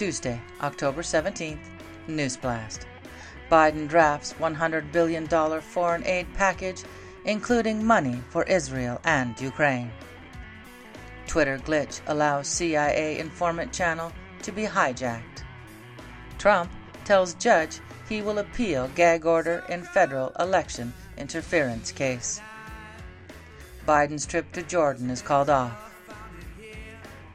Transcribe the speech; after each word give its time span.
Tuesday, 0.00 0.40
October 0.62 1.02
17th, 1.02 1.58
Newsblast. 2.08 2.86
Biden 3.50 3.86
drafts 3.86 4.32
$100 4.40 4.90
billion 4.92 5.28
foreign 5.60 6.06
aid 6.06 6.26
package, 6.32 6.84
including 7.26 7.84
money 7.84 8.18
for 8.30 8.44
Israel 8.44 8.98
and 9.04 9.38
Ukraine. 9.38 9.90
Twitter 11.26 11.58
glitch 11.58 12.00
allows 12.06 12.48
CIA 12.48 13.18
informant 13.18 13.74
channel 13.74 14.10
to 14.40 14.50
be 14.50 14.62
hijacked. 14.62 15.44
Trump 16.38 16.72
tells 17.04 17.34
judge 17.34 17.80
he 18.08 18.22
will 18.22 18.38
appeal 18.38 18.90
gag 18.94 19.26
order 19.26 19.62
in 19.68 19.82
federal 19.82 20.32
election 20.40 20.94
interference 21.18 21.92
case. 21.92 22.40
Biden's 23.86 24.24
trip 24.24 24.50
to 24.52 24.62
Jordan 24.62 25.10
is 25.10 25.20
called 25.20 25.50
off. 25.50 25.89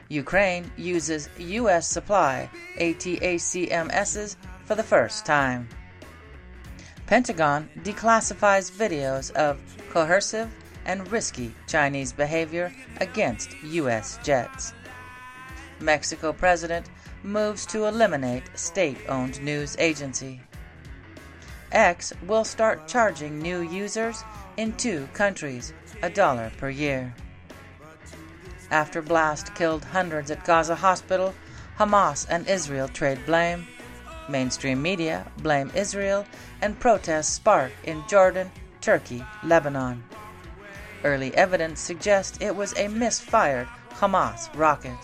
Ukraine 0.10 0.72
uses 0.78 1.30
U.S. 1.38 1.88
supply 1.88 2.50
ATACMSs 2.78 4.36
for 4.66 4.76
the 4.76 4.84
first 4.84 5.26
time. 5.26 5.68
Pentagon 7.08 7.70
declassifies 7.84 8.72
videos 8.72 9.32
of 9.32 9.60
coercive 9.90 10.50
and 10.86 11.12
risky 11.12 11.54
Chinese 11.68 12.14
behavior 12.14 12.72
against 13.02 13.56
U.S. 13.64 14.20
jets. 14.24 14.74
Mexico 15.80 16.32
president 16.32 16.90
moves 17.24 17.66
to 17.66 17.86
eliminate 17.86 18.44
state 18.56 18.98
owned 19.10 19.42
news 19.42 19.76
agency. 19.80 20.42
X 21.72 22.14
will 22.28 22.44
start 22.44 22.88
charging 22.88 23.40
new 23.40 23.62
users 23.62 24.24
in 24.58 24.72
two 24.74 25.08
countries 25.14 25.74
a 26.04 26.10
dollar 26.10 26.52
per 26.58 26.70
year. 26.70 27.14
After 28.72 29.02
blast 29.02 29.54
killed 29.56 29.86
hundreds 29.86 30.32
at 30.32 30.44
Gaza 30.44 30.76
hospital, 30.76 31.34
Hamas 31.78 32.26
and 32.30 32.48
Israel 32.48 32.88
trade 32.88 33.26
blame. 33.26 33.68
Mainstream 34.28 34.82
media 34.82 35.32
blame 35.38 35.72
Israel, 35.76 36.26
and 36.62 36.80
protests 36.80 37.34
spark 37.34 37.72
in 37.84 38.04
Jordan, 38.08 38.50
Turkey, 38.82 39.24
Lebanon. 39.44 40.04
Early 41.04 41.36
evidence 41.36 41.80
suggests 41.80 42.40
it 42.42 42.56
was 42.56 42.76
a 42.78 42.88
misfired 42.88 43.68
Hamas 43.92 44.50
rocket. 44.56 44.98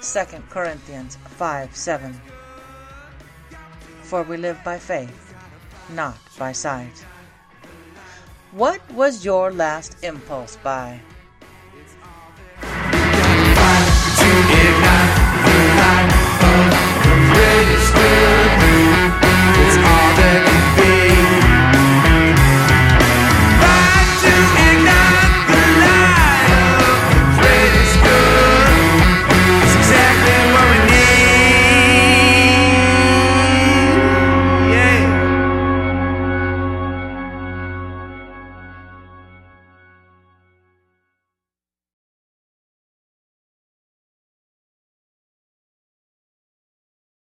2 0.00 0.42
Corinthians 0.50 1.16
5 1.36 1.76
7. 1.76 2.20
For 4.02 4.22
we 4.22 4.36
live 4.36 4.58
by 4.64 4.78
faith, 4.78 5.34
not 5.90 6.18
by 6.38 6.52
sight. 6.52 7.04
What 8.52 8.80
was 8.92 9.24
your 9.24 9.52
last 9.52 9.96
impulse 10.02 10.56
buy? 10.56 11.00